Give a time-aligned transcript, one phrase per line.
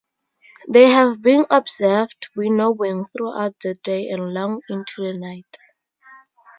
[0.67, 5.57] They have been observed "winnowing" throughout the day and long into the night.